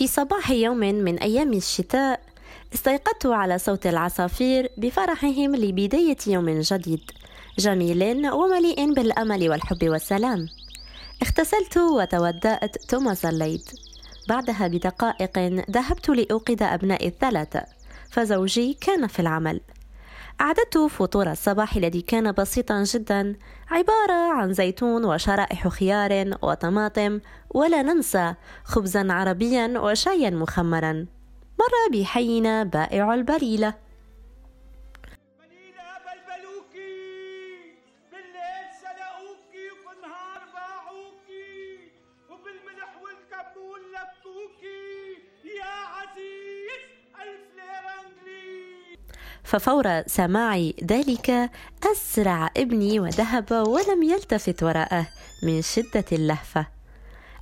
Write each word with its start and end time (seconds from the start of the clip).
في 0.00 0.06
صباح 0.06 0.50
يوم 0.50 0.76
من 0.76 1.18
أيام 1.18 1.52
الشتاء 1.52 2.20
استيقظت 2.74 3.26
على 3.26 3.58
صوت 3.58 3.86
العصافير 3.86 4.70
بفرحهم 4.76 5.56
لبداية 5.56 6.16
يوم 6.26 6.60
جديد 6.60 7.00
جميل 7.58 8.30
ومليء 8.30 8.94
بالأمل 8.94 9.50
والحب 9.50 9.88
والسلام. 9.88 10.46
اغتسلت 11.22 11.76
وتودأت 11.76 12.76
ثم 12.84 13.14
صليت. 13.14 13.70
بعدها 14.28 14.66
بدقائق 14.68 15.38
ذهبت 15.70 16.08
لأوقظ 16.08 16.62
أبنائي 16.62 17.08
الثلاثة 17.08 17.64
فزوجي 18.10 18.74
كان 18.80 19.06
في 19.06 19.20
العمل. 19.20 19.60
أعددت 20.40 20.78
فطور 20.78 21.30
الصباح 21.30 21.76
الذي 21.76 22.00
كان 22.00 22.32
بسيطا 22.32 22.82
جدا 22.82 23.36
عبارة 23.70 24.32
عن 24.32 24.52
زيتون 24.52 25.04
وشرائح 25.04 25.68
خيار 25.68 26.34
وطماطم 26.42 27.20
ولا 27.50 27.82
ننسى 27.82 28.34
خبزا 28.64 29.12
عربيا 29.12 29.78
وشايا 29.78 30.30
مخمرا. 30.30 31.06
مر 31.60 31.98
بحينا 31.98 32.62
بائع 32.62 33.14
البليلة 33.14 33.74
ففور 49.44 50.02
سماع 50.06 50.70
ذلك 50.84 51.50
أسرع 51.92 52.50
ابني 52.56 53.00
وذهب 53.00 53.52
ولم 53.52 54.02
يلتفت 54.02 54.62
وراءه 54.62 55.06
من 55.42 55.62
شدة 55.62 56.04
اللهفة. 56.12 56.66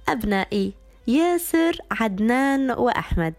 أبنائي 0.09 0.73
ياسر 1.07 1.77
عدنان 1.91 2.71
وأحمد. 2.71 3.34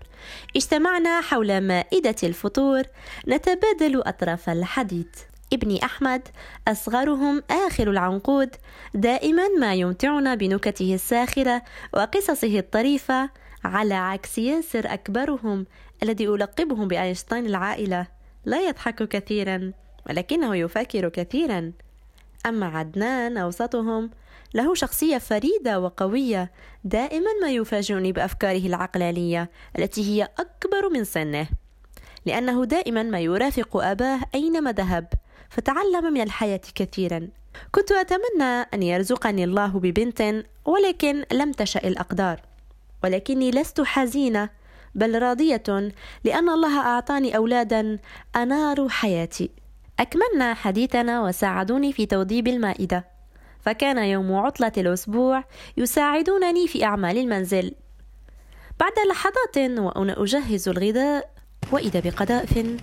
اجتمعنا 0.56 1.22
حول 1.22 1.62
مائدة 1.62 2.16
الفطور. 2.24 2.84
نتبادل 3.28 4.02
أطراف 4.02 4.50
الحديث. 4.50 5.08
ابني 5.54 5.86
أحمد 5.86 6.28
أصغرهم 6.68 7.44
آخر 7.50 7.90
العنقود. 7.90 8.56
دائما 8.94 9.48
ما 9.60 9.74
يمتعنا 9.74 10.36
بنكته 10.36 10.94
الساخرة 10.94 11.62
وقصصه 11.94 12.60
الطريفة 12.60 13.30
على 13.64 13.94
عكس 13.94 14.38
ياسر 14.38 14.94
أكبرهم 14.94 15.66
الذي 16.04 16.28
ألقبهم 16.28 16.88
بأينشتاين 16.88 17.46
العائلة. 17.46 18.19
لا 18.46 18.68
يضحك 18.68 19.04
كثيرا 19.04 19.72
ولكنه 20.10 20.56
يفكر 20.56 21.10
كثيرا. 21.10 21.72
أما 22.46 22.66
عدنان 22.66 23.38
أوسطهم 23.38 24.10
له 24.54 24.76
شخصية 24.76 25.18
فريدة 25.18 25.80
وقوية 25.80 26.52
دائما 26.84 27.34
ما 27.42 27.52
يفاجئني 27.52 28.12
بأفكاره 28.12 28.68
العقلانية 28.68 29.50
التي 29.80 30.04
هي 30.04 30.28
أكبر 30.40 30.90
من 30.90 31.04
سنه. 31.04 31.48
لأنه 32.26 32.66
دائما 32.66 33.04
ما 33.04 33.20
يرافق 33.20 33.78
أباه 33.78 34.20
أينما 34.36 34.72
ذهب 34.72 35.08
فتعلم 35.50 36.14
من 36.14 36.22
الحياة 36.22 36.62
كثيرا. 36.76 37.28
كنت 37.72 37.92
أتمنى 37.92 38.68
أن 38.74 38.84
يرزقني 38.84 39.44
الله 39.44 39.80
ببنت 39.80 40.46
ولكن 40.66 41.26
لم 41.32 41.52
تشأ 41.52 41.88
الأقدار. 41.88 42.42
ولكني 43.04 43.52
لست 43.52 43.82
حزينة. 43.82 44.50
بل 44.96 45.22
راضية 45.22 45.64
لأن 46.24 46.50
الله 46.50 46.80
أعطاني 46.80 47.36
أولادا 47.38 48.00
أناروا 48.36 48.90
حياتي. 48.90 49.50
أكملنا 50.00 50.54
حديثنا 50.54 51.22
وساعدوني 51.22 51.94
في 51.94 52.06
توضيب 52.06 52.48
المائدة. 52.48 53.06
فكان 53.62 53.98
يوم 53.98 54.36
عطلة 54.36 54.72
الأسبوع 54.78 55.44
يساعدونني 55.78 56.68
في 56.68 56.84
أعمال 56.84 57.18
المنزل. 57.18 57.76
بعد 58.80 58.94
لحظات 59.10 59.80
وأنا 59.80 60.24
أجهز 60.24 60.70
الغذاء 60.70 61.30
وإذا 61.72 62.00
بقذائف 62.00 62.80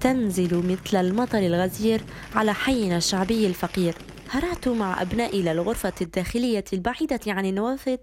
تنزل 0.00 0.56
مثل 0.56 0.96
المطر 0.96 1.38
الغزير 1.38 2.00
على 2.34 2.54
حينا 2.54 2.96
الشعبي 2.96 3.46
الفقير. 3.46 3.94
هرعت 4.30 4.68
مع 4.68 5.02
أبنائي 5.02 5.40
إلى 5.40 5.52
الغرفة 5.52 5.92
الداخلية 6.00 6.64
البعيدة 6.72 7.20
عن 7.26 7.46
النوافذ. 7.46 7.98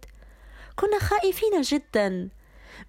كنا 0.75 0.99
خائفين 0.99 1.61
جدا. 1.61 2.29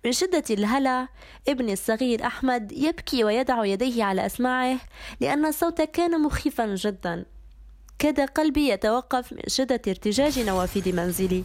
من 0.04 0.12
شدة 0.12 0.44
الهلع 0.50 1.08
ابني 1.48 1.72
الصغير 1.72 2.26
أحمد 2.26 2.72
يبكي 2.72 3.24
ويضع 3.24 3.64
يديه 3.64 4.04
على 4.04 4.26
أسماعه 4.26 4.78
لأن 5.20 5.46
الصوت 5.46 5.82
كان 5.82 6.22
مخيفا 6.22 6.74
جدا. 6.74 7.24
كاد 7.98 8.20
قلبي 8.20 8.68
يتوقف 8.68 9.32
من 9.32 9.42
شدة 9.46 9.80
ارتجاج 9.88 10.38
نوافذ 10.38 10.96
منزلي. 10.96 11.44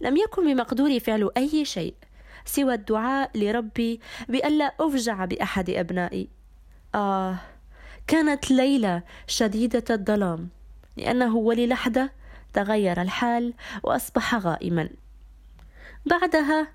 لم 0.00 0.16
يكن 0.16 0.54
بمقدوري 0.54 1.00
فعل 1.00 1.30
أي 1.36 1.64
شيء 1.64 1.94
سوى 2.44 2.74
الدعاء 2.74 3.30
لربي 3.34 4.00
بألا 4.28 4.74
أفجع 4.80 5.24
بأحد 5.24 5.70
أبنائي. 5.70 6.28
آه 6.94 7.36
كانت 8.06 8.50
ليلة 8.50 9.02
شديدة 9.26 9.84
الظلام 9.90 10.48
لأنه 10.96 11.36
وللحظة 11.36 12.10
تغير 12.52 13.02
الحال 13.02 13.54
وأصبح 13.82 14.34
غائما. 14.34 14.90
بعدها 16.06 16.68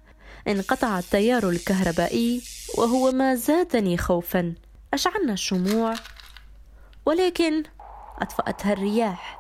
انقطع 0.48 1.00
التيار 1.00 1.50
الكهربائي 1.50 2.42
وهو 2.78 3.12
ما 3.12 3.36
زادني 3.36 3.98
خوفا. 3.98 4.54
أشعلنا 4.94 5.34
الشموع 5.34 5.94
ولكن 7.06 7.64
أطفأتها 8.22 8.74
الرياح. 8.74 9.40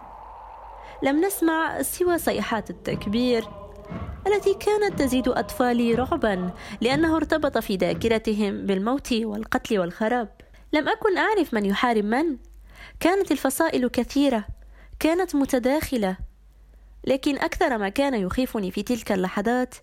لم 1.04 1.26
نسمع 1.26 1.82
سوى 1.82 2.18
صيحات 2.18 2.70
التكبير 2.70 3.48
التي 4.28 4.54
كانت 4.54 5.00
تزيد 5.00 5.28
أطفالي 5.28 5.94
رعبا 5.94 6.52
لأنه 6.82 7.16
ارتبط 7.16 7.58
في 7.58 7.76
ذاكرتهم 7.76 8.66
بالموت 8.66 9.14
والقتل 9.14 9.80
والخراب. 9.80 10.30
لم 10.74 10.90
أكن 10.90 11.18
أعرف 11.18 11.54
من 11.54 11.66
يحارب 11.66 12.06
من. 12.06 12.38
كانت 13.00 13.32
الفصائل 13.32 13.88
كثيرة 13.88 14.46
كانت 15.00 15.36
متداخلة 15.36 16.18
لكن 17.08 17.38
أكثر 17.38 17.78
ما 17.78 17.90
كان 17.90 18.14
يخيفني 18.14 18.72
في 18.72 18.84
تلك 18.84 19.12
اللحظات 19.12 19.76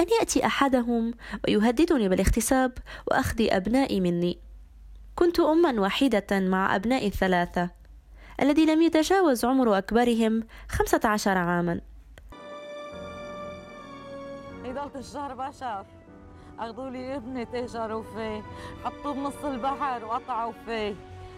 أن 0.00 0.06
يأتي 0.20 0.46
أحدهم 0.46 1.14
ويهددني 1.48 2.08
بالاغتصاب 2.08 2.72
وأخذ 3.06 3.36
أبنائي 3.40 4.00
مني. 4.00 4.38
كنت 5.16 5.40
أما 5.40 5.80
وحيدة 5.80 6.26
مع 6.32 6.76
أبنائي 6.76 7.06
الثلاثة 7.06 7.70
الذي 8.42 8.66
لم 8.66 8.82
يتجاوز 8.82 9.44
عمر 9.44 9.78
أكبرهم 9.78 10.42
خمسة 10.68 11.00
عشر 11.04 11.38
عاما. 11.38 11.80
الشهر 14.96 15.34
بشر 15.34 15.84
أخذوا 16.58 16.90
لي 16.90 17.16
ابني 17.16 17.44
تهجروا 17.44 18.02
فيه 18.02 18.42
حطوه 18.84 19.14
بنص 19.14 19.44
البحر 19.44 20.04
وقطعوا 20.04 20.52
فيه. 20.66 20.94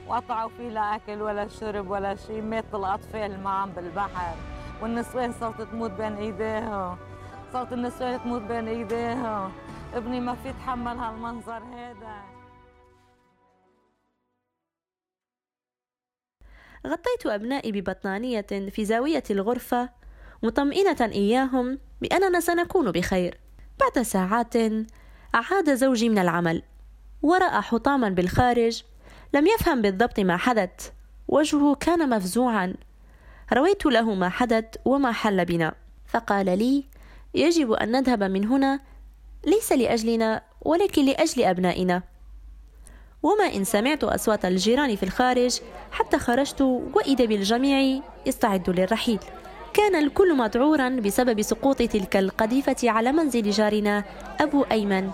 وقطعوا 0.09 0.51
فيه 0.57 0.69
لا 0.69 0.97
أكل 0.97 1.23
ولا 1.23 1.49
شرب 1.49 1.91
ولا 1.91 2.15
شيء 2.15 2.43
مات 2.43 2.65
الأطفال 2.75 3.41
معهم 3.41 3.71
بالبحر. 3.71 4.37
والنسوان 4.83 5.33
صارت 5.41 5.63
تموت 5.63 5.91
بين 5.91 6.13
إيديهم. 6.17 6.97
صارت 7.53 7.73
النسوان 7.73 8.21
تموت 8.23 8.43
بين 8.43 8.69
إيديها. 8.69 9.53
ابني 9.95 10.21
ما 10.21 10.35
في 10.35 10.49
يتحمل 10.49 10.99
هالمنظر 10.99 11.63
هذا. 11.65 12.23
غطيت 16.87 17.27
أبنائي 17.27 17.73
ببطانية 17.73 18.47
في 18.71 18.85
زاوية 18.85 19.23
الغرفة 19.31 19.91
مطمئنة 20.43 20.97
إياهم 21.01 21.79
بأننا 22.01 22.41
سنكون 22.41 22.93
بخير. 22.93 23.41
بعد 23.81 24.03
ساعات 24.03 24.55
عاد 25.35 25.75
زوجي 25.75 26.09
من 26.09 26.19
العمل 26.19 26.63
ورأى 27.23 27.63
حطاما 27.63 28.09
بالخارج 28.09 28.83
لم 29.35 29.47
يفهم 29.47 29.83
بالضبط 29.83 30.21
ما 30.21 30.37
حدث. 30.37 30.93
وجهه 31.29 31.75
كان 31.75 32.11
مفزوعا. 32.11 32.75
رويت 33.53 33.87
له 33.87 34.15
ما 34.15 34.29
حدث 34.29 34.65
وما 34.85 35.13
حل 35.13 35.45
بنا. 35.45 35.75
فقال 36.07 36.59
لي 36.59 36.85
يجب 37.35 37.73
أن 37.73 37.91
نذهب 37.91 38.23
من 38.23 38.47
هنا 38.47 38.81
ليس 39.47 39.73
لأجلنا 39.73 40.43
ولكن 40.63 41.05
لأجل 41.05 41.45
أبنائنا. 41.45 42.03
وما 43.23 43.45
إن 43.55 43.65
سمعت 43.65 44.05
أصوات 44.05 44.45
الجيران 44.45 44.97
في 44.97 45.03
الخارج 45.03 45.61
حتى 45.91 46.19
خرجت 46.19 46.61
وإذا 46.95 47.25
بالجميع 47.25 48.03
يستعد 48.27 48.71
للرحيل. 48.71 49.19
كان 49.75 49.95
الكل 49.97 50.37
مذعورا 50.37 50.89
بسبب 50.89 51.43
سقوط 51.43 51.77
تلك 51.83 52.17
القذيفة 52.17 52.91
على 52.91 53.13
منزل 53.13 53.51
جارنا 53.51 54.05
أبو 54.41 54.63
أيمن. 54.63 55.11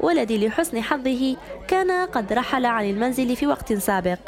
والذي 0.00 0.46
لحسن 0.46 0.82
حظه 0.82 1.36
كان 1.68 2.06
قد 2.06 2.32
رحل 2.32 2.66
عن 2.66 2.90
المنزل 2.90 3.36
في 3.36 3.46
وقت 3.46 3.72
سابق. 3.72 4.18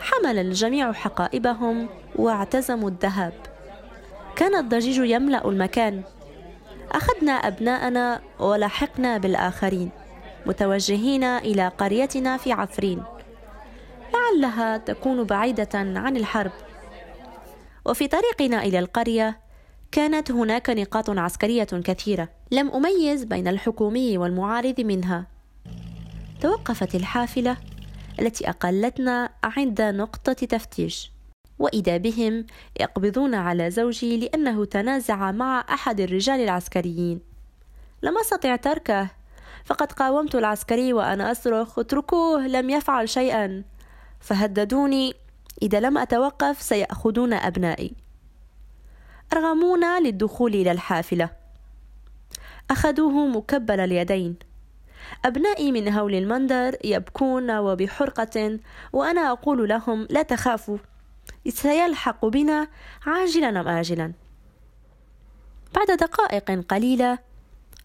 حمل 0.00 0.38
الجميع 0.38 0.92
حقائبهم 0.92 1.88
واعتزموا 2.16 2.90
الذهاب. 2.90 3.32
كان 4.36 4.54
الضجيج 4.54 4.98
يملأ 5.10 5.48
المكان. 5.48 6.02
أخذنا 6.96 7.32
أبناءنا 7.32 8.20
ولحقنا 8.38 9.18
بالآخرين 9.18 9.90
متوجهين 10.46 11.24
إلى 11.24 11.68
قريتنا 11.68 12.36
في 12.36 12.52
عفرين. 12.52 13.02
لعلها 14.14 14.76
تكون 14.76 15.24
بعيدة 15.24 15.68
عن 15.74 16.16
الحرب. 16.16 16.52
وفي 17.84 18.08
طريقنا 18.08 18.62
إلى 18.62 18.78
القرية 18.78 19.40
كانت 19.92 20.30
هناك 20.30 20.70
نقاط 20.70 21.10
عسكرية 21.10 21.64
كثيرة 21.64 22.28
لم 22.50 22.70
أميز 22.70 23.24
بين 23.24 23.48
الحكومي 23.48 24.18
والمعارض 24.18 24.80
منها. 24.80 25.26
توقفت 26.40 26.94
الحافلة 26.94 27.56
التي 28.20 28.48
أقلتنا 28.48 29.30
عند 29.44 29.82
نقطة 29.82 30.32
تفتيش. 30.32 31.15
وإذا 31.58 31.96
بهم 31.96 32.46
يقبضون 32.80 33.34
على 33.34 33.70
زوجي 33.70 34.16
لأنه 34.16 34.64
تنازع 34.64 35.32
مع 35.32 35.64
أحد 35.70 36.00
الرجال 36.00 36.40
العسكريين. 36.40 37.20
لم 38.02 38.18
أستطع 38.18 38.56
تركه 38.56 39.08
فقد 39.64 39.92
قاومت 39.92 40.34
العسكري 40.34 40.92
وأنا 40.92 41.32
أصرخ 41.32 41.78
اتركوه 41.78 42.46
لم 42.46 42.70
يفعل 42.70 43.08
شيئا 43.08 43.64
فهددوني 44.20 45.14
إذا 45.62 45.80
لم 45.80 45.98
أتوقف 45.98 46.62
سيأخذون 46.62 47.32
أبنائي 47.32 47.92
أرغمونا 49.32 50.00
للدخول 50.00 50.54
إلى 50.54 50.72
الحافلة. 50.72 51.30
أخذوه 52.70 53.26
مكبل 53.26 53.80
اليدين. 53.80 54.36
أبنائي 55.24 55.72
من 55.72 55.92
هول 55.92 56.14
المندر 56.14 56.76
يبكون 56.84 57.58
وبحرقة 57.58 58.58
وأنا 58.92 59.32
أقول 59.32 59.68
لهم 59.68 60.06
لا 60.10 60.22
تخافوا 60.22 60.78
سيلحق 61.50 62.26
بنا 62.26 62.68
عاجلا 63.06 63.60
أم 63.60 63.68
آجلا. 63.68 64.12
بعد 65.74 65.86
دقائق 65.86 66.50
قليلة 66.68 67.18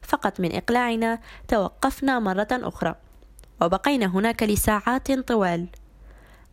فقط 0.02 0.40
من 0.40 0.56
إقلاعنا 0.56 1.20
توقفنا 1.48 2.20
مرة 2.20 2.48
أخرى 2.52 2.96
وبقينا 3.62 4.06
هناك 4.06 4.44
لساعات 4.44 5.12
طوال. 5.12 5.68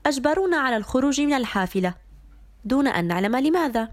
أجبرونا 0.07 0.57
على 0.57 0.77
الخروج 0.77 1.21
من 1.21 1.33
الحافلة 1.33 1.95
دون 2.65 2.87
أن 2.87 3.05
نعلم 3.05 3.37
لماذا. 3.37 3.89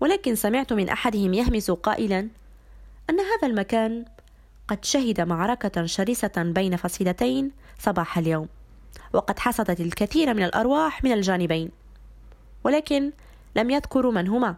ولكن 0.00 0.34
سمعت 0.34 0.72
من 0.72 0.88
أحدهم 0.88 1.34
يهمس 1.34 1.70
قائلا 1.70 2.28
أن 3.10 3.20
هذا 3.20 3.48
المكان 3.48 4.04
قد 4.68 4.84
شهد 4.84 5.20
معركة 5.20 5.86
شرسة 5.86 6.32
بين 6.36 6.76
فصيلتين 6.76 7.50
صباح 7.78 8.18
اليوم 8.18 8.48
وقد 9.12 9.38
حصدت 9.38 9.80
الكثير 9.80 10.34
من 10.34 10.42
الأرواح 10.42 11.04
من 11.04 11.12
الجانبين. 11.12 11.83
ولكن 12.64 13.12
لم 13.56 13.70
يذكروا 13.70 14.12
من 14.12 14.28
هما 14.28 14.56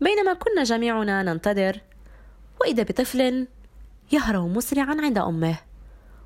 بينما 0.00 0.34
كنا 0.34 0.62
جميعنا 0.64 1.22
ننتظر 1.22 1.80
وإذا 2.60 2.82
بطفل 2.82 3.46
يهرب 4.12 4.56
مسرعا 4.56 4.96
عند 5.00 5.18
أمه 5.18 5.56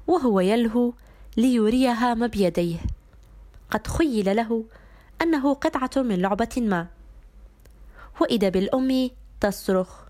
وهو 0.06 0.40
يلهو 0.40 0.92
ليريها 1.36 2.14
ما 2.14 2.26
بيديه. 2.26 2.78
قد 3.70 3.86
خيل 3.86 4.36
له 4.36 4.64
أنه 5.22 5.54
قطعة 5.54 6.02
من 6.02 6.22
لعبة 6.22 6.54
ما. 6.56 6.86
وإذا 8.20 8.48
بالأم 8.48 9.10
تصرخ 9.40 10.06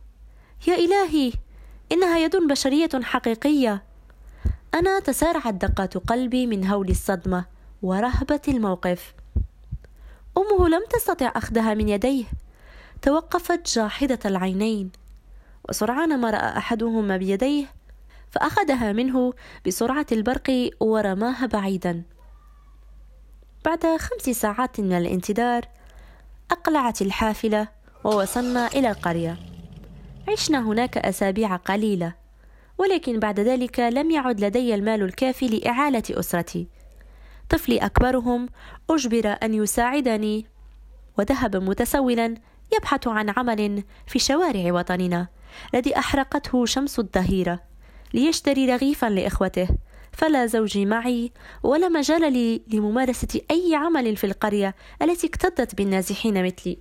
يا 0.67 0.75
إلهي 0.75 1.33
إنها 1.93 2.19
يد 2.19 2.37
بشرية 2.37 2.91
حقيقية. 3.03 3.83
أنا 4.75 5.01
تسارعت 5.01 5.55
دقات 5.55 5.97
قلبي 5.97 6.47
من 6.47 6.67
هول 6.67 6.89
الصدمة 6.89 7.45
ورهبة 7.83 8.41
الموقف. 8.49 9.15
أمه 10.37 10.69
لم 10.69 10.83
تستطع 10.91 11.33
أخذها 11.37 11.75
من 11.75 11.89
يديه. 11.89 12.25
توقفت 13.03 13.77
جاحدة 13.77 14.19
العينين. 14.25 14.91
وسرعان 15.69 16.21
ما 16.21 16.31
رأى 16.31 16.59
أحدهما 16.59 17.17
بيديه 17.17 17.67
فأخذها 18.31 18.93
منه 18.93 19.33
بسرعة 19.67 20.07
البرق 20.13 20.71
ورماها 20.81 21.47
بعيدا. 21.47 22.03
بعد 23.65 23.87
خمس 23.87 24.37
ساعات 24.37 24.81
من 24.81 24.93
الانتظار 24.93 25.69
أقلعت 26.51 27.03
الحافلة 27.03 27.69
ووصلنا 28.05 28.67
إلى 28.67 28.91
القرية. 28.91 29.39
عشنا 30.29 30.59
هناك 30.59 30.99
أسابيع 30.99 31.57
قليلة 31.57 32.15
ولكن 32.79 33.19
بعد 33.19 33.41
ذلك 33.41 33.81
لم 33.81 34.11
يعد 34.11 34.41
لدي 34.41 34.75
المال 34.75 35.03
الكافي 35.03 35.49
لإعالة 35.49 36.03
أسرتي. 36.11 36.69
طفلي 37.51 37.79
أكبرهم 37.79 38.49
أجبر 38.91 39.37
أن 39.43 39.55
يساعدني. 39.55 40.47
وذهب 41.19 41.57
متسولا 41.57 42.35
يبحث 42.77 43.09
عن 43.09 43.31
عمل 43.37 43.85
في 44.07 44.19
شوارع 44.19 44.73
وطننا 44.73 45.29
الذي 45.75 45.99
أحرقته 45.99 46.67
شمس 46.67 46.99
الظهيرة 46.99 47.61
ليشتري 48.15 48.67
رغيفا 48.67 49.07
لإخوته. 49.07 49.69
فلا 50.13 50.47
زوجي 50.47 50.87
معي 50.87 51.33
ولا 51.63 51.89
مجال 51.89 52.33
لي 52.33 52.63
لممارسة 52.69 53.41
أي 53.51 53.75
عمل 53.75 54.17
في 54.17 54.25
القرية 54.25 54.75
التي 55.03 55.27
اكتظت 55.27 55.75
بالنازحين 55.75 56.47
مثلي. 56.47 56.79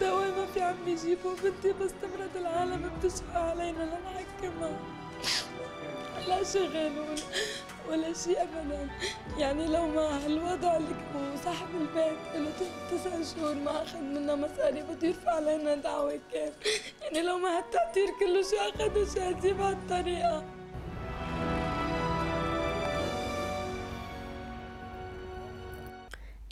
دواء 0.00 0.30
ما 0.36 0.46
في 0.54 0.60
عم 0.60 0.76
يجيبوا 0.86 1.32
بنتي 1.44 1.72
بس 1.80 1.90
تمرض 2.02 2.36
العالم 2.36 2.90
بتشفى 2.98 3.38
علينا 3.38 3.82
لنحكمها. 3.82 4.78
لا 6.28 6.44
شغل 6.44 6.90
ولا, 7.90 8.12
شيء 8.12 8.42
ابدا. 8.42 8.88
يعني 9.38 9.66
لو 9.66 9.86
ما 9.86 10.24
هالوضع 10.26 10.76
اللي 10.76 10.94
صاحب 11.44 11.68
البيت 11.80 12.18
له 12.34 12.50
تسع 12.90 13.22
شهور 13.22 13.54
ما 13.54 13.82
أخذ 13.82 13.98
منا 13.98 14.34
مصاري 14.34 14.82
بده 14.82 15.08
يرفع 15.08 15.32
علينا 15.32 15.74
دعوة 15.74 16.20
كيف؟ 16.32 16.52
يعني 17.02 17.22
لو 17.22 17.38
ما 17.38 17.58
هالتعطير 17.58 18.08
كله 18.20 18.42
شو 18.42 18.56
أخذ 18.56 18.98
وشو 18.98 19.20
هتجيب 19.20 19.56
بهالطريقة 19.56 20.44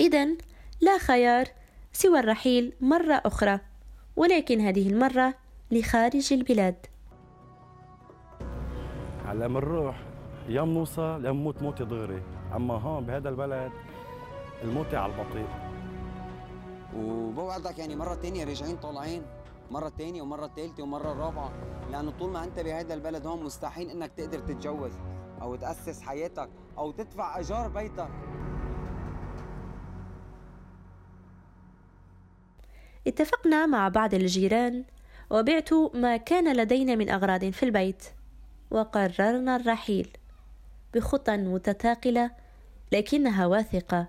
إذا 0.01 0.27
لا 0.81 0.99
خيار 0.99 1.47
سوى 1.93 2.19
الرحيل 2.21 2.73
مرة 2.81 3.23
أخرى 3.25 3.61
ولكن 4.17 4.61
هذه 4.61 4.89
المرة 4.89 5.35
لخارج 5.71 6.33
البلاد. 6.33 6.87
هلا 9.27 9.47
بنروح 9.47 9.97
يا 10.49 10.63
بنوصل 10.63 11.25
يا 11.25 11.31
بنموت 11.31 11.63
موتة 11.63 11.85
دغري 11.85 12.23
أما 12.55 12.75
هون 12.75 13.07
بهذا 13.07 13.29
البلد 13.29 13.73
الموتة 14.63 14.99
على 14.99 15.13
البطيء. 15.13 15.49
وبوعدك 16.97 17.79
يعني 17.79 17.97
مرة 17.97 18.15
تانية 18.15 18.45
راجعين 18.45 18.77
طالعين 18.77 19.23
مرة 19.71 19.89
تانية 19.89 20.23
ومرة 20.23 20.47
تالتة 20.47 20.83
ومرة 20.83 21.13
رابعة. 21.13 21.53
لأنه 21.91 22.11
طول 22.11 22.31
ما 22.31 22.45
أنت 22.45 22.61
بهذا 22.61 22.95
البلد 22.95 23.27
هون 23.27 23.45
مستحيل 23.45 23.91
إنك 23.91 24.13
تقدر 24.13 24.39
تتجوز 24.39 24.93
أو 25.43 25.57
تأسس 25.57 26.01
حياتك 26.01 26.49
أو 26.79 26.91
تدفع 26.91 27.37
إيجار 27.37 27.69
بيتك. 27.69 28.11
اتفقنا 33.07 33.67
مع 33.67 33.89
بعض 33.89 34.15
الجيران 34.15 34.85
وبعت 35.31 35.73
ما 35.95 36.17
كان 36.17 36.57
لدينا 36.57 36.95
من 36.95 37.11
أغراض 37.11 37.45
في 37.45 37.63
البيت 37.63 38.05
وقررنا 38.71 39.57
الرحيل. 39.57 40.09
بخطى 40.95 41.37
متثاقلة 41.37 42.31
لكنها 42.93 43.47
واثقة. 43.47 44.09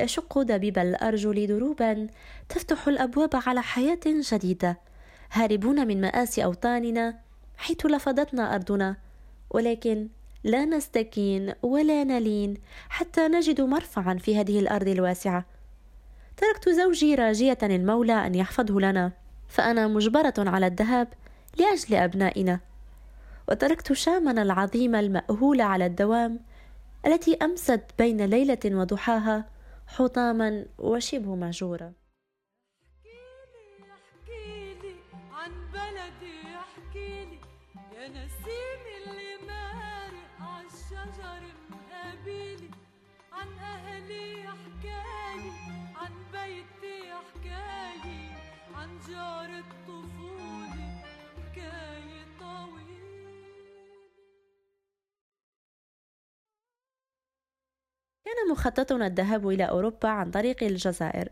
يشق 0.00 0.42
دبيب 0.42 0.78
الأرجل 0.78 1.46
دروبا 1.46 2.06
تفتح 2.48 2.88
الأبواب 2.88 3.30
على 3.46 3.62
حياة 3.62 4.00
جديدة. 4.06 4.78
هاربون 5.32 5.86
من 5.86 6.00
مآسي 6.00 6.44
أوطاننا 6.44 7.18
حيث 7.56 7.86
لفظتنا 7.86 8.54
أرضنا. 8.54 8.96
ولكن 9.50 10.08
لا 10.44 10.64
نستكين 10.64 11.52
ولا 11.62 12.04
نلين 12.04 12.56
حتى 12.88 13.28
نجد 13.28 13.60
مرفعا 13.60 14.14
في 14.14 14.40
هذه 14.40 14.58
الأرض 14.58 14.88
الواسعة. 14.88 15.44
تركت 16.36 16.68
زوجي 16.68 17.14
راجية 17.14 17.58
المولى 17.62 18.26
أن 18.26 18.34
يحفظه 18.34 18.80
لنا 18.80 19.12
فأنا 19.48 19.88
مجبرة 19.88 20.34
على 20.38 20.66
الذهاب 20.66 21.08
لأجل 21.58 21.94
أبنائنا. 21.94 22.60
وتركت 23.48 23.92
شامنا 23.92 24.42
العظيم 24.42 24.94
المأهول 24.94 25.60
على 25.60 25.86
الدوام 25.86 26.40
التي 27.06 27.36
أمست 27.42 27.80
بين 27.98 28.24
ليلة 28.24 28.58
وضحاها 28.64 29.50
حطاما 29.86 30.66
وشبه 30.78 31.34
مهجورة 31.34 31.92
عن 35.32 35.50
بلدي 35.72 36.40
احكيلي 36.56 37.38
يا 37.94 38.08
نسيم 38.08 38.80
اللي 38.96 39.46
مارق 39.46 40.40
عالشجر 40.40 41.42
عن 43.32 43.48
أهلي 43.58 44.46
عن 45.96 46.12
بيتي 46.32 47.12
حكاية 47.12 48.30
عن 48.74 48.88
جار 49.08 49.50
كان 58.24 58.50
مخططنا 58.50 59.06
الذهاب 59.06 59.48
إلى 59.48 59.64
أوروبا 59.64 60.08
عن 60.08 60.30
طريق 60.30 60.62
الجزائر 60.62 61.28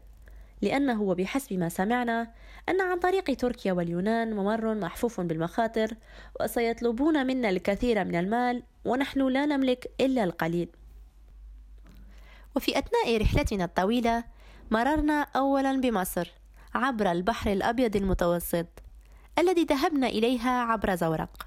لأنه 0.62 1.02
وبحسب 1.02 1.52
ما 1.52 1.68
سمعنا 1.68 2.32
أن 2.68 2.80
عن 2.80 2.98
طريق 2.98 3.36
تركيا 3.36 3.72
واليونان 3.72 4.34
ممر 4.34 4.74
محفوف 4.74 5.20
بالمخاطر 5.20 5.94
وسيطلبون 6.40 7.26
منا 7.26 7.48
الكثير 7.48 8.04
من 8.04 8.14
المال 8.14 8.62
ونحن 8.84 9.28
لا 9.28 9.46
نملك 9.46 9.90
إلا 10.00 10.24
القليل. 10.24 10.68
وفي 12.56 12.78
أثناء 12.78 13.22
رحلتنا 13.22 13.64
الطويلة 13.64 14.24
مررنا 14.70 15.26
أولا 15.36 15.80
بمصر 15.80 16.32
عبر 16.74 17.12
البحر 17.12 17.52
الأبيض 17.52 17.96
المتوسط 17.96 18.66
الذي 19.38 19.64
ذهبنا 19.64 20.06
إليها 20.06 20.62
عبر 20.62 20.94
زورق. 20.94 21.46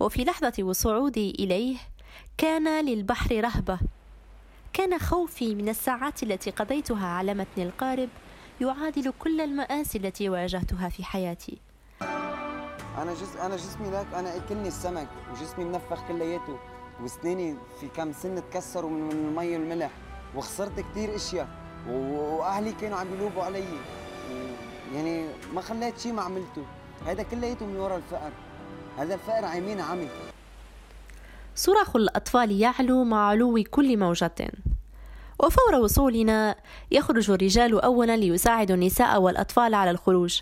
وفي 0.00 0.24
لحظة 0.24 0.52
وصعودي 0.60 1.30
إليه 1.30 1.76
كان 2.38 2.84
للبحر 2.84 3.40
رهبة 3.40 3.78
كان 4.72 4.98
خوفي 4.98 5.54
من 5.54 5.68
الساعات 5.68 6.22
التي 6.22 6.50
قضيتها 6.50 7.06
على 7.06 7.34
متن 7.34 7.62
القارب 7.62 8.08
يعادل 8.60 9.12
كل 9.18 9.40
المآسي 9.40 9.98
التي 9.98 10.28
واجهتها 10.28 10.88
في 10.88 11.04
حياتي. 11.04 11.58
أنا 12.98 13.14
جس 13.14 13.36
أنا 13.36 13.56
جسمي 13.56 13.90
لك 13.90 14.06
أنا 14.14 14.36
أكلني 14.36 14.68
السمك 14.68 15.08
وجسمي 15.32 15.64
منفخ 15.64 16.08
كلياته 16.08 16.58
وسناني 17.02 17.56
في 17.80 17.88
كم 17.88 18.12
سن 18.12 18.42
تكسروا 18.50 18.90
من, 18.90 19.10
المي 19.12 19.52
والملح 19.56 19.90
وخسرت 20.36 20.80
كثير 20.80 21.16
أشياء 21.16 21.48
و- 21.88 22.36
وأهلي 22.38 22.72
كانوا 22.72 22.98
عم 22.98 23.14
يلوبوا 23.14 23.42
علي. 23.42 23.60
و- 23.60 24.94
يعني 24.94 25.26
ما 25.54 25.60
خليت 25.60 25.98
شيء 25.98 26.12
ما 26.12 26.22
عملته. 26.22 26.64
هذا 27.06 27.22
كلياته 27.22 27.66
من 27.66 27.76
وراء 27.76 27.96
الفقر. 27.96 28.30
هذا 28.98 29.14
الفقر 29.14 29.44
عيمين 29.44 29.80
عمي 29.80 30.08
صراخ 31.60 31.96
الأطفال 31.96 32.60
يعلو 32.60 33.04
مع 33.04 33.28
علو 33.28 33.64
كل 33.70 33.96
موجة. 33.96 34.52
وفور 35.38 35.74
وصولنا 35.74 36.56
يخرج 36.90 37.30
الرجال 37.30 37.80
أولا 37.80 38.16
ليساعدوا 38.16 38.76
النساء 38.76 39.20
والأطفال 39.20 39.74
على 39.74 39.90
الخروج. 39.90 40.40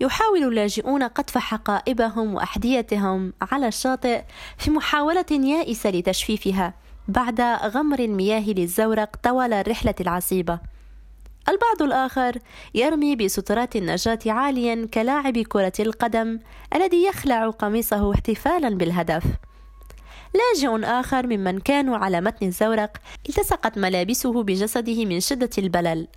يحاول 0.00 0.44
اللاجئون 0.44 1.02
قطف 1.02 1.38
حقائبهم 1.38 2.34
وأحذيتهم 2.34 3.32
على 3.42 3.68
الشاطئ 3.68 4.22
في 4.58 4.70
محاولة 4.70 5.26
يائسة 5.30 5.90
لتجفيفها 5.90 6.74
بعد 7.08 7.40
غمر 7.40 7.98
المياه 7.98 8.50
للزورق 8.50 9.16
طوال 9.22 9.52
الرحلة 9.52 9.94
العصيبة. 10.00 10.58
البعض 11.48 11.82
الآخر 11.82 12.38
يرمي 12.74 13.16
بسترات 13.16 13.76
النجاة 13.76 14.18
عاليا 14.26 14.88
كلاعب 14.94 15.38
كرة 15.38 15.72
القدم 15.80 16.38
الذي 16.74 17.04
يخلع 17.04 17.50
قميصه 17.50 18.12
احتفالا 18.14 18.68
بالهدف. 18.68 19.24
لاجئ 20.34 20.84
آخر 20.84 21.26
ممن 21.26 21.58
كانوا 21.58 21.96
على 21.96 22.20
متن 22.20 22.46
الزورق 22.46 22.96
التصقت 23.28 23.78
ملابسه 23.78 24.42
بجسده 24.42 25.04
من 25.04 25.20
شدة 25.20 25.50
البلل. 25.58 26.08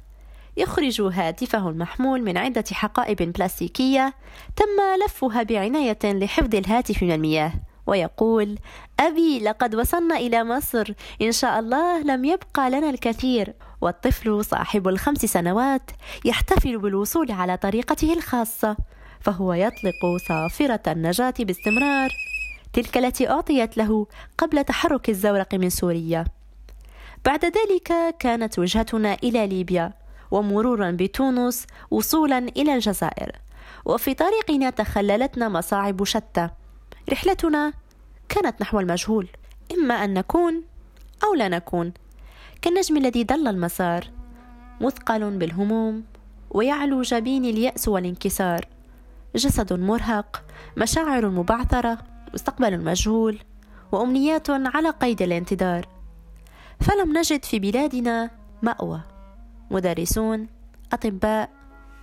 يخرج 0.58 1.02
هاتفه 1.02 1.70
المحمول 1.70 2.22
من 2.22 2.38
عدة 2.38 2.64
حقائب 2.72 3.18
بلاستيكية 3.18 4.14
تم 4.56 5.06
لفها 5.06 5.44
بعناية 5.44 6.00
لحفظ 6.04 6.56
الهاتف 6.56 7.04
من 7.04 7.12
المياه 7.12 7.54
ويقول 7.88 8.60
أبي 9.00 9.40
لقد 9.40 9.76
وصلنا 9.76 10.18
إلى 10.18 10.44
مصر. 10.44 10.94
إن 11.22 11.32
شاء 11.32 11.60
الله 11.60 12.02
لم 12.02 12.26
يبقى 12.26 12.70
لنا 12.70 12.90
الكثير. 12.90 13.54
والطفل 13.82 14.46
صاحب 14.46 14.88
الخمس 14.88 15.26
سنوات 15.26 15.92
يحتفل 16.26 16.78
بالوصول 16.78 17.32
على 17.32 17.58
طريقته 17.58 18.14
الخاصة 18.14 18.78
فهو 19.20 19.54
يطلق 19.54 20.18
صافرة 20.28 20.82
النجاة 20.88 21.34
باستمرار. 21.40 22.31
تلك 22.74 22.98
التي 22.98 23.30
أعطيت 23.30 23.78
له 23.78 24.08
قبل 24.38 24.64
تحرك 24.64 25.10
الزورق 25.10 25.56
من 25.56 25.70
سوريا. 25.70 26.26
بعد 27.26 27.46
ذلك 27.46 28.16
كانت 28.20 28.60
وجهتنا 28.60 29.14
إلى 29.24 29.48
ليبيا 29.48 29.94
ومرورا 30.32 30.92
بتونس 30.92 31.68
وصولا 31.92 32.38
إلى 32.38 32.76
الجزائر. 32.76 33.32
وفي 33.86 34.14
طريقنا 34.14 34.70
تخللتنا 34.70 35.50
مصاعب 35.50 36.04
شتى. 36.04 36.50
رحلتنا 37.10 37.74
كانت 38.30 38.62
نحو 38.62 38.80
المجهول 38.80 39.28
إما 39.72 39.94
أن 39.94 40.14
نكون 40.14 40.64
أو 41.24 41.34
لا 41.34 41.48
نكون. 41.48 41.94
كالنجم 42.62 42.98
الذي 42.98 43.24
ضل 43.24 43.48
المسار 43.48 44.08
مثقل 44.82 45.38
بالهموم 45.38 46.04
ويعلو 46.52 47.02
جبين 47.02 47.46
اليأس 47.46 47.88
والانكسار. 47.88 48.68
جسد 49.36 49.74
مرهق 49.74 50.44
مشاعر 50.78 51.30
مبعثرة. 51.30 52.11
مستقبل 52.34 52.84
مجهول 52.84 53.40
وأمنيات 53.92 54.50
على 54.50 54.90
قيد 54.90 55.22
الانتظار. 55.22 55.88
فلم 56.82 57.18
نجد 57.18 57.46
في 57.46 57.60
بلادنا 57.60 58.30
مأوى. 58.62 59.02
مدرسون 59.72 60.48
أطباء 60.94 61.50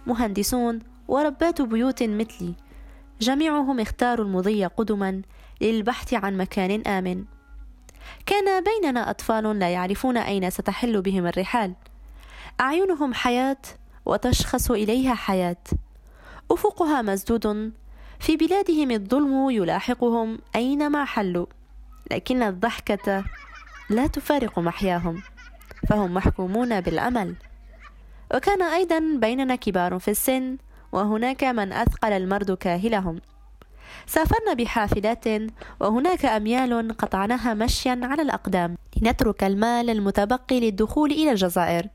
مهندسون 0.07 0.79
وربات 1.09 1.63
بيوت 1.63 2.03
مثلي. 2.03 2.55
جميعهم 3.21 3.81
اختاروا 3.81 4.27
المضي 4.27 4.65
قدما 4.65 5.23
للبحث 5.61 6.15
عن 6.15 6.37
مكان 6.37 6.83
آمن. 6.87 7.25
كان 8.27 8.65
بيننا 8.65 9.11
أطفال 9.11 9.59
لا 9.59 9.69
يعرفون 9.69 10.17
أين 10.17 10.51
ستحل 10.51 11.03
بهم 11.03 11.27
الرحال. 11.27 11.75
أعينهم 12.61 13.15
حياة 13.15 13.63
وتشخص 14.07 14.71
إليها 14.71 15.15
حياة. 15.15 15.65
أفقها 16.51 17.03
مسدود 17.03 17.73
في 18.21 18.37
بلادهم 18.37 18.91
الظلم 18.91 19.51
يلاحقهم 19.51 20.39
أينما 20.57 21.05
حلوا 21.05 21.47
لكن 22.11 22.43
الضحكة 22.43 23.25
لا 23.91 24.07
تفارق 24.07 24.59
محياهم 24.59 25.23
فهم 25.89 26.15
محكومون 26.15 26.81
بالأمل. 26.81 27.35
وكان 28.35 28.63
أيضا 28.63 28.99
بيننا 29.17 29.57
كبار 29.57 29.99
في 29.99 30.11
السن 30.11 30.57
وهناك 30.93 31.45
من 31.45 31.73
أثقل 31.73 32.13
المرض 32.13 32.53
كاهلهم. 32.53 33.21
سافرنا 34.07 34.53
بحافلات 34.53 35.25
وهناك 35.81 36.25
أميال 36.25 36.97
قطعناها 36.97 37.55
مشيا 37.55 38.01
على 38.03 38.23
الأقدام. 38.23 38.77
لنترك 39.03 39.45
المال 39.45 39.91
المتبقي 39.91 40.61
للدخول 40.61 41.13
إلى 41.13 41.31
الجزائر. 41.31 41.87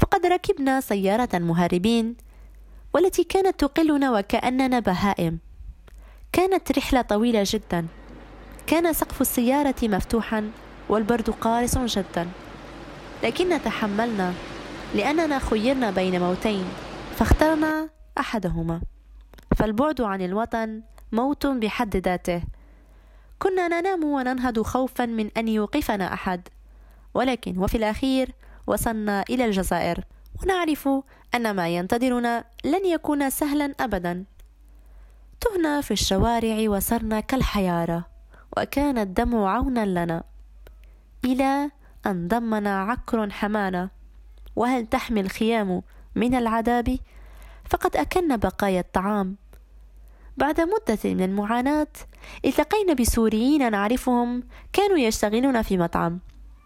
فقد 0.00 0.26
ركبنا 0.26 0.80
سيارة 0.80 1.38
مهربين 1.38 2.16
والتي 2.94 3.24
كانت 3.24 3.60
تقلنا 3.60 4.10
وكأننا 4.10 4.78
بهائم. 4.78 5.38
كانت 6.32 6.78
رحلة 6.78 7.02
طويلة 7.02 7.42
جدا. 7.46 7.86
كان 8.66 8.92
سقف 8.92 9.20
السيارة 9.20 9.74
مفتوحا 9.82 10.50
والبرد 10.88 11.30
قارس 11.30 11.78
جدا. 11.78 12.28
لكن 13.22 13.62
تحملنا 13.62 14.32
لأننا 14.94 15.38
خيرنا 15.38 15.90
بين 15.90 16.20
موتين 16.20 16.64
فاخترنا 17.16 17.88
أحدهما. 18.18 18.80
فالبعد 19.56 20.00
عن 20.00 20.22
الوطن 20.22 20.82
موت 21.12 21.46
بحد 21.46 21.96
ذاته. 21.96 22.42
كنا 23.38 23.68
ننام 23.68 24.04
وننهض 24.04 24.62
خوفا 24.62 25.06
من 25.06 25.30
أن 25.36 25.48
يوقفنا 25.48 26.14
أحد. 26.14 26.48
ولكن 27.14 27.58
وفي 27.58 27.76
الأخير 27.76 28.30
وصلنا 28.66 29.24
إلى 29.30 29.44
الجزائر. 29.44 30.04
ونعرف 30.42 30.88
أن 31.34 31.56
ما 31.56 31.68
ينتظرنا 31.68 32.44
لن 32.64 32.86
يكون 32.86 33.30
سهلا 33.30 33.74
أبدا. 33.80 34.24
تهنا 35.40 35.80
في 35.80 35.90
الشوارع 35.90 36.68
وصرنا 36.68 37.20
كالحيارة 37.20 38.06
وكان 38.56 38.98
الدم 38.98 39.36
عونا 39.36 39.86
لنا. 39.86 40.24
إلى 41.24 41.70
أن 42.06 42.28
ضمنا 42.28 42.82
عكر 42.82 43.30
حمانا. 43.30 43.90
وهل 44.56 44.86
تحمي 44.86 45.20
الخيام 45.20 45.82
من 46.14 46.34
العذاب؟ 46.34 46.98
فقد 47.70 47.96
أكلنا 47.96 48.36
بقايا 48.36 48.80
الطعام. 48.80 49.36
بعد 50.36 50.60
مدة 50.60 50.98
من 51.04 51.22
المعاناة 51.22 51.86
التقينا 52.44 52.92
بسوريين 52.92 53.70
نعرفهم 53.70 54.42
كانوا 54.72 54.98
يشتغلون 54.98 55.62
في 55.62 55.78
مطعم 55.78 56.20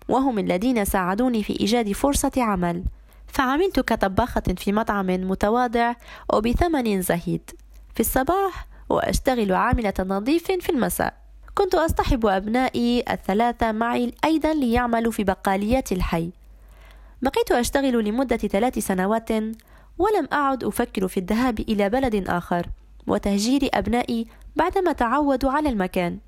وهم 0.08 0.38
الذين 0.38 0.84
ساعدوني 0.84 1.42
في 1.42 1.60
إيجاد 1.60 1.92
فرصة 1.92 2.32
عمل. 2.36 2.84
فعملت 3.28 3.80
كطباخة 3.80 4.42
في 4.56 4.72
مطعم 4.72 5.06
متواضع 5.06 5.94
وبثمن 6.32 7.02
زهيد. 7.02 7.50
في 7.94 8.00
الصباح 8.00 8.66
وأشتغل 8.88 9.52
عاملة 9.52 9.94
نظيف 10.00 10.46
في 10.46 10.68
المساء. 10.72 11.14
كنت 11.54 11.74
أصطحب 11.74 12.26
أبنائي 12.26 13.04
الثلاثة 13.10 13.72
معي 13.72 14.14
أيضا 14.24 14.54
ليعملوا 14.54 15.12
في 15.12 15.24
بقاليات 15.24 15.92
الحي. 15.92 16.30
بقيت 17.22 17.52
أشتغل 17.52 18.04
لمدة 18.04 18.36
ثلاث 18.36 18.78
سنوات 18.78 19.30
ولم 19.98 20.28
أعد 20.32 20.64
أفكر 20.64 21.08
في 21.08 21.20
الذهاب 21.20 21.60
إلى 21.60 21.88
بلد 21.88 22.28
آخر 22.28 22.66
وتهجير 23.06 23.68
أبنائي 23.74 24.26
بعدما 24.56 24.92
تعودوا 24.92 25.50
على 25.50 25.68
المكان. 25.68 26.18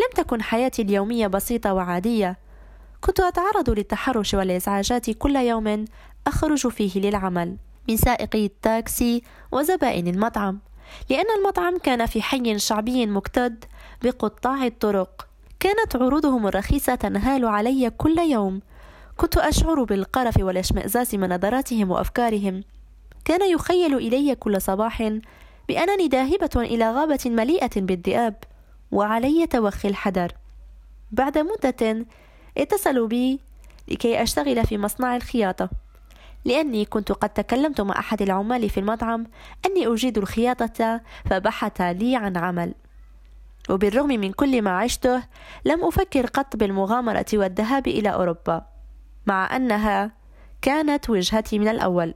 لم 0.00 0.08
تكن 0.14 0.42
حياتي 0.42 0.82
اليومية 0.82 1.26
بسيطة 1.26 1.74
وعادية. 1.74 2.36
كنت 3.00 3.20
أتعرض 3.20 3.70
للتحرش 3.70 4.34
والإزعاجات 4.34 5.10
كل 5.10 5.36
يوم 5.36 5.84
أخرج 6.28 6.68
فيه 6.68 7.00
للعمل 7.00 7.56
من 7.88 7.96
سائقي 7.96 8.46
التاكسي 8.46 9.22
وزبائن 9.52 10.08
المطعم 10.08 10.58
لأن 11.10 11.26
المطعم 11.38 11.78
كان 11.78 12.06
في 12.06 12.22
حي 12.22 12.58
شعبي 12.58 13.06
مكتد 13.06 13.64
بقطاع 14.02 14.66
الطرق. 14.66 15.28
كانت 15.60 15.96
عروضهم 15.96 16.46
الرخيصة 16.46 16.94
تنهال 16.94 17.44
علي 17.44 17.90
كل 17.90 18.18
يوم. 18.18 18.60
كنت 19.16 19.36
أشعر 19.36 19.84
بالقرف 19.84 20.36
والإشمئزاز 20.40 21.14
من 21.14 21.28
نظراتهم 21.28 21.90
وأفكارهم. 21.90 22.62
كان 23.24 23.50
يخيل 23.50 23.94
إلي 23.94 24.34
كل 24.34 24.62
صباح 24.62 25.02
بأنني 25.68 26.08
ذاهبة 26.08 26.50
إلى 26.56 26.92
غابة 26.92 27.20
مليئة 27.26 27.80
بالذئاب 27.80 28.34
وعلي 28.92 29.46
توخي 29.46 29.88
الحذر. 29.88 30.32
بعد 31.12 31.38
مدة 31.38 32.06
اتصلوا 32.58 33.08
بي 33.08 33.40
لكي 33.88 34.22
أشتغل 34.22 34.66
في 34.66 34.78
مصنع 34.78 35.16
الخياطة. 35.16 35.70
لأني 36.48 36.84
كنت 36.84 37.12
قد 37.12 37.28
تكلمت 37.28 37.80
مع 37.80 37.98
أحد 37.98 38.22
العمال 38.22 38.70
في 38.70 38.80
المطعم 38.80 39.26
أني 39.66 39.86
أجيد 39.86 40.18
الخياطة 40.18 41.00
فبحث 41.24 41.80
لي 41.80 42.16
عن 42.16 42.36
عمل. 42.36 42.74
وبالرغم 43.70 44.08
من 44.08 44.32
كل 44.32 44.62
ما 44.62 44.78
عشته 44.78 45.22
لم 45.64 45.84
أفكر 45.84 46.26
قط 46.26 46.56
بالمغامرة 46.56 47.26
والذهاب 47.32 47.86
إلى 47.86 48.08
أوروبا 48.08 48.66
مع 49.26 49.56
أنها 49.56 50.12
كانت 50.62 51.10
وجهتي 51.10 51.58
من 51.58 51.68
الأول. 51.68 52.14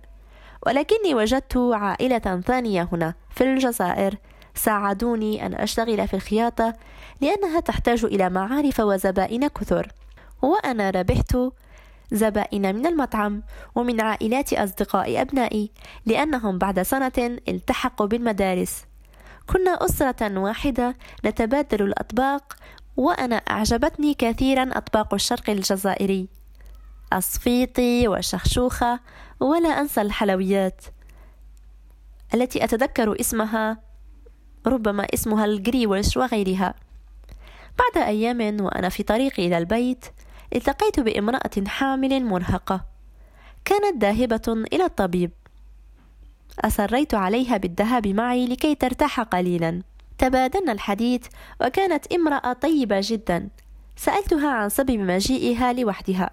ولكني 0.67 1.15
وجدت 1.15 1.57
عائلة 1.57 2.41
ثانية 2.47 2.89
هنا 2.93 3.15
في 3.31 3.45
الجزائر 3.45 4.15
ساعدوني 4.55 5.47
أن 5.47 5.55
أشتغل 5.55 6.09
في 6.09 6.15
الخياطة 6.15 6.75
لأنها 7.21 7.61
تحتاج 7.61 8.05
إلى 8.05 8.31
معارف 8.31 8.81
وزبائن 8.81 9.49
كثر. 9.49 9.93
وأنا 10.43 10.91
ربحت 10.91 11.37
زبائن 12.13 12.75
من 12.75 12.87
المطعم 12.87 13.43
ومن 13.75 14.01
عائلات 14.01 14.53
أصدقاء 14.53 15.21
أبنائي 15.21 15.71
لأنهم 16.07 16.59
بعد 16.59 16.83
سنة 16.83 17.39
التحقوا 17.49 18.07
بالمدارس. 18.07 18.85
كنا 19.47 19.85
أسرة 19.85 20.39
واحدة 20.39 20.97
نتبادل 21.25 21.83
الأطباق 21.83 22.57
وأنا 22.97 23.37
أعجبتني 23.37 24.15
كثيرا 24.15 24.71
أطباق 24.73 25.15
الشرق 25.15 25.51
الجزائري. 25.51 26.29
الصفيطي 27.13 28.09
والشخشوخة 28.09 29.01
ولا 29.41 29.69
أنسى 29.69 30.01
الحلويات 30.01 30.85
التي 32.35 32.65
أتذكر 32.65 33.21
اسمها 33.21 33.79
ربما 34.67 35.07
اسمها 35.15 35.45
الجريوش 35.45 36.17
وغيرها. 36.17 36.75
بعد 37.79 38.07
أيام 38.07 38.61
وأنا 38.61 38.89
في 38.89 39.03
طريقي 39.03 39.47
إلى 39.47 39.59
البيت 39.59 40.07
التقيت 40.55 41.01
بامرأة 41.01 41.51
حامل 41.67 42.25
مرهقة. 42.25 42.85
كانت 43.65 44.03
ذاهبة 44.03 44.65
إلى 44.73 44.85
الطبيب. 44.85 45.31
أصريت 46.61 47.15
عليها 47.15 47.57
بالذهاب 47.57 48.09
معي 48.09 48.47
لكي 48.47 48.75
ترتاح 48.75 49.21
قليلا. 49.21 49.83
تبادلنا 50.19 50.73
الحديث 50.73 51.27
وكانت 51.61 52.13
امرأة 52.13 52.53
طيبة 52.53 53.01
جدا. 53.03 53.49
سألتها 53.97 54.51
عن 54.51 54.69
سبب 54.69 54.91
مجيئها 54.99 55.73
لوحدها. 55.73 56.31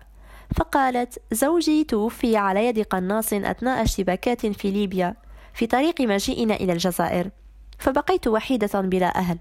فقالت 0.56 1.22
زوجي 1.32 1.84
توفي 1.84 2.38
على 2.38 2.66
يد 2.66 2.80
قناص 2.80 3.34
أثناء 3.34 3.84
اشتباكات 3.84 4.46
في 4.46 4.72
ليبيا 4.72 5.16
في 5.54 5.68
طريق 5.68 6.02
مجيئنا 6.02 6.56
إلى 6.56 6.74
الجزائر. 6.74 7.30
فبقيت 7.80 8.28
وحيدة 8.28 8.82
بلا 8.82 9.20
أهل. 9.20 9.38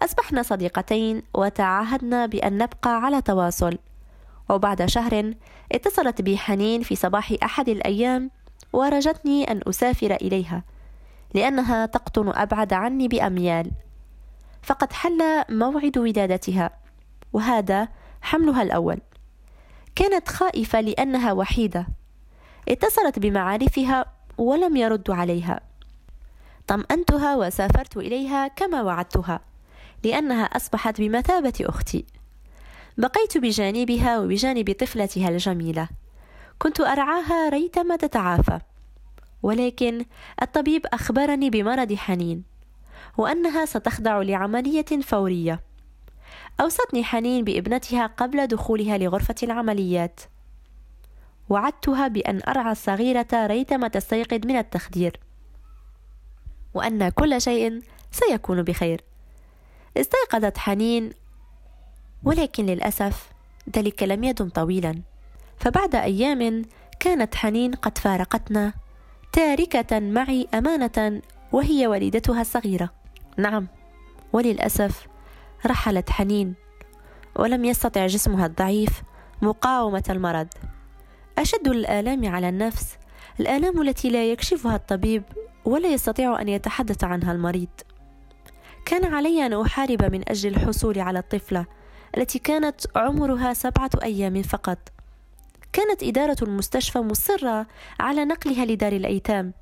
أصبحنا 0.00 0.42
صديقتين 0.42 1.22
وتعاهدنا 1.34 2.26
بأن 2.26 2.58
نبقى 2.58 3.04
على 3.04 3.22
تواصل. 3.22 3.78
وبعد 4.48 4.84
شهر 4.86 5.34
اتصلت 5.72 6.22
بي 6.22 6.38
حنين 6.38 6.82
في 6.82 6.96
صباح 6.96 7.34
أحد 7.42 7.68
الأيام 7.68 8.30
ورجتني 8.72 9.50
أن 9.50 9.60
أسافر 9.68 10.14
إليها 10.14 10.64
لأنها 11.34 11.86
تقطن 11.86 12.28
أبعد 12.28 12.72
عني 12.72 13.08
بأميال. 13.08 13.70
فقد 14.62 14.92
حل 14.92 15.44
موعد 15.48 15.98
ولادتها 15.98 16.70
وهذا 17.32 17.88
حملها 18.22 18.62
الأول. 18.62 19.00
كانت 19.94 20.28
خائفة 20.28 20.80
لأنها 20.80 21.32
وحيدة. 21.32 21.86
اتصلت 22.68 23.18
بمعارفها 23.18 24.04
ولم 24.38 24.76
يردوا 24.76 25.14
عليها. 25.14 25.60
طمأنتها 26.66 27.36
وسافرت 27.36 27.96
إليها 27.96 28.48
كما 28.48 28.82
وعدتها. 28.82 29.49
لأنها 30.04 30.44
أصبحت 30.44 31.00
بمثابة 31.00 31.52
أختي. 31.60 32.04
بقيت 32.98 33.38
بجانبها 33.38 34.18
وبجانب 34.18 34.72
طفلتها 34.72 35.28
الجميلة. 35.28 35.88
كنت 36.58 36.80
أرعاها 36.80 37.48
ريتما 37.48 37.96
تتعافى. 37.96 38.60
ولكن 39.42 40.04
الطبيب 40.42 40.86
أخبرني 40.86 41.50
بمرض 41.50 41.94
حنين 41.94 42.44
وأنها 43.18 43.64
ستخضع 43.64 44.22
لعملية 44.22 45.00
فورية. 45.02 45.60
أوصتني 46.60 47.04
حنين 47.04 47.44
بابنتها 47.44 48.06
قبل 48.06 48.46
دخولها 48.46 48.98
لغرفة 48.98 49.34
العمليات. 49.42 50.20
وعدتها 51.48 52.08
بأن 52.08 52.40
أرعى 52.48 52.72
الصغيرة 52.72 53.26
ريتما 53.32 53.88
تستيقظ 53.88 54.46
من 54.46 54.56
التخدير. 54.56 55.20
وأن 56.74 57.08
كل 57.08 57.40
شيء 57.40 57.82
سيكون 58.10 58.62
بخير. 58.62 59.09
استيقظت 59.96 60.58
حنين 60.58 61.10
ولكن 62.24 62.66
للأسف 62.66 63.30
ذلك 63.76 64.02
لم 64.02 64.24
يدم 64.24 64.48
طويلا. 64.48 65.00
فبعد 65.58 65.94
أيام 65.94 66.64
كانت 67.00 67.34
حنين 67.34 67.74
قد 67.74 67.98
فارقتنا 67.98 68.72
تاركة 69.32 70.00
معي 70.00 70.48
أمانة 70.54 71.22
وهي 71.52 71.86
والدتها 71.86 72.40
الصغيرة. 72.40 72.90
نعم 73.36 73.66
وللأسف 74.32 75.06
رحلت 75.66 76.10
حنين 76.10 76.54
ولم 77.36 77.64
يستطع 77.64 78.06
جسمها 78.06 78.46
الضعيف 78.46 79.02
مقاومة 79.42 80.04
المرض. 80.10 80.48
أشد 81.38 81.68
الآلام 81.68 82.26
على 82.26 82.48
النفس 82.48 82.98
الآلام 83.40 83.82
التي 83.82 84.10
لا 84.10 84.32
يكشفها 84.32 84.76
الطبيب 84.76 85.22
ولا 85.64 85.88
يستطيع 85.88 86.40
أن 86.40 86.48
يتحدث 86.48 87.04
عنها 87.04 87.32
المريض. 87.32 87.68
كان 88.90 89.14
علي 89.14 89.46
أن 89.46 89.60
أحارب 89.60 90.02
من 90.02 90.28
أجل 90.28 90.50
الحصول 90.50 90.98
على 90.98 91.18
الطفلة 91.18 91.66
التي 92.16 92.38
كانت 92.38 92.80
عمرها 92.96 93.54
سبعة 93.54 93.90
أيام 94.02 94.42
فقط. 94.42 94.78
كانت 95.72 96.02
إدارة 96.02 96.36
المستشفى 96.42 96.98
مصرة 96.98 97.66
على 98.00 98.24
نقلها 98.24 98.64
لدار 98.64 98.92
الأيتام. 98.92 99.52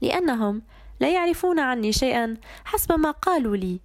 لأنهم 0.00 0.62
لا 1.00 1.12
يعرفون 1.12 1.58
عني 1.58 1.92
شيئا 1.92 2.36
حسب 2.64 2.92
ما 2.92 3.10
قالوا 3.10 3.56
لي 3.56 3.80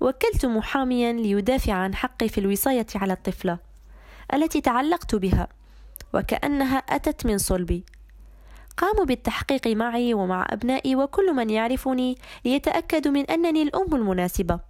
وكلت 0.00 0.46
محاميا 0.46 1.12
ليدافع 1.12 1.72
عن 1.72 1.94
حقي 1.94 2.28
في 2.28 2.38
الوصاية 2.38 2.86
على 2.94 3.12
الطفلة 3.12 3.58
التي 4.34 4.60
تعلقت 4.60 5.14
بها 5.14 5.48
وكأنها 6.14 6.78
أتت 6.78 7.26
من 7.26 7.38
صلبي. 7.38 7.84
قاموا 8.76 9.04
بالتحقيق 9.04 9.66
معي 9.66 10.14
ومع 10.14 10.46
أبنائي 10.50 10.96
وكل 10.96 11.34
من 11.34 11.50
يعرفني 11.50 12.18
ليتأكدوا 12.44 13.12
من 13.12 13.24
أنني 13.24 13.62
الأم 13.62 13.94
المناسبة. 13.94 14.60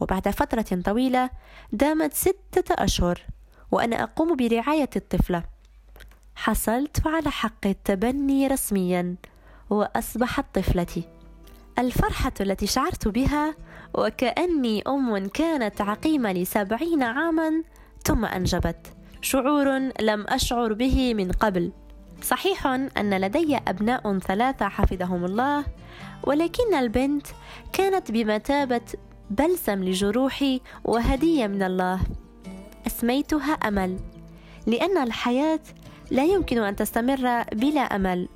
وبعد 0.00 0.28
فترة 0.28 0.82
طويلة 0.84 1.30
دامت 1.72 2.14
ستة 2.14 2.74
أشهر 2.84 3.20
وأنا 3.70 4.02
أقوم 4.02 4.36
برعاية 4.36 4.90
الطفلة 4.96 5.42
حصلت 6.36 7.06
على 7.06 7.30
حق 7.30 7.66
التبني 7.66 8.46
رسميا 8.46 9.16
وأصبحت 9.70 10.44
طفلتي. 10.54 11.02
الفرحة 11.78 12.32
التي 12.40 12.66
شعرت 12.66 13.08
بها 13.08 13.54
وكأني 13.94 14.82
أم 14.86 15.28
كانت 15.28 15.80
عقيمة 15.80 16.32
لسبعين 16.32 17.02
عاما 17.02 17.62
ثم 18.04 18.24
أنجبت. 18.24 18.86
شعور 19.22 19.78
لم 20.00 20.26
أشعر 20.28 20.72
به 20.72 21.14
من 21.14 21.32
قبل. 21.32 21.72
صحيح 22.22 22.66
أن 22.66 23.20
لدي 23.20 23.56
أبناء 23.56 24.18
ثلاثة 24.18 24.68
حفظهم 24.68 25.24
الله 25.24 25.64
ولكن 26.24 26.74
البنت 26.74 27.26
كانت 27.72 28.10
بمثابة 28.10 28.80
بلسم 29.30 29.84
لجروحي 29.84 30.60
وهدية 30.84 31.46
من 31.46 31.62
الله. 31.62 32.00
أسميتها 32.86 33.52
أمل 33.52 33.98
لأن 34.66 34.98
الحياة 34.98 35.60
لا 36.10 36.24
يمكن 36.24 36.58
أن 36.58 36.76
تستمر 36.76 37.42
بلا 37.52 37.80
أمل 37.80 38.28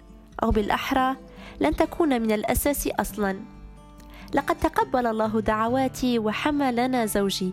أو 0.42 0.50
بالأحرى 0.50 1.16
لن 1.60 1.76
تكون 1.76 2.22
من 2.22 2.32
الأساس 2.32 2.88
أصلا. 2.88 3.40
لقد 4.34 4.56
تقبل 4.56 5.06
الله 5.06 5.40
دعواتي 5.40 6.18
وحملنا 6.18 7.06
زوجي 7.06 7.52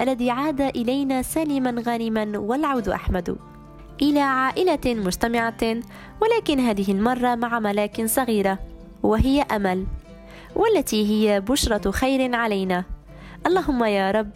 الذي 0.00 0.30
عاد 0.30 0.60
إلينا 0.60 1.22
سالما 1.22 1.82
غانما 1.86 2.38
والعود 2.38 2.88
أحمد. 2.88 3.36
إلى 4.02 4.20
عائلة 4.20 4.80
مجتمعة 4.86 5.76
ولكن 6.20 6.60
هذه 6.60 6.92
المرة 6.92 7.34
مع 7.34 7.58
ملاك 7.58 8.06
صغيرة 8.06 8.58
وهي 9.02 9.42
أمل 9.42 9.86
والتي 10.56 11.06
هي 11.06 11.40
بشرة 11.40 11.90
خير 11.90 12.34
علينا. 12.34 12.84
اللهم 13.46 13.84
يا 13.84 14.10
رب 14.10 14.30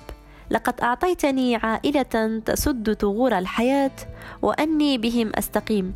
لقد 0.51 0.81
أعطيتني 0.81 1.57
عائلة 1.57 2.41
تسد 2.45 2.93
ثغور 2.93 3.39
الحياة 3.39 3.97
وأني 4.43 4.99
بهم 4.99 5.33
أستقيم. 5.35 5.95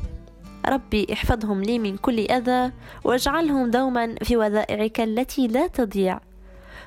ربي 0.67 1.07
احفظهم 1.13 1.63
لي 1.63 1.79
من 1.79 1.97
كل 1.97 2.19
أذى 2.19 2.73
واجعلهم 3.05 3.71
دوما 3.71 4.15
في 4.23 4.37
وذائعك 4.37 5.01
التي 5.01 5.47
لا 5.47 5.67
تضيع. 5.67 6.21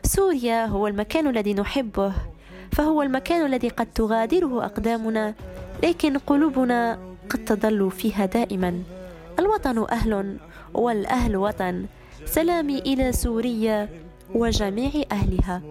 سوريا 0.03 0.65
هو 0.65 0.87
المكان 0.87 1.27
الذي 1.27 1.53
نحبه 1.53 2.13
فهو 2.71 3.01
المكان 3.01 3.45
الذي 3.45 3.69
قد 3.69 3.85
تغادره 3.85 4.65
أقدامنا 4.65 5.33
لكن 5.83 6.17
قلوبنا 6.17 6.99
قد 7.29 7.45
تظل 7.45 7.91
فيها 7.91 8.25
دائما. 8.25 8.83
الوطن 9.39 9.77
أهل 9.91 10.37
والأهل 10.73 11.35
وطن. 11.35 11.85
سلامي 12.25 12.79
إلى 12.79 13.11
سوريا 13.11 13.89
وجميع 14.35 14.91
أهلها. 15.11 15.61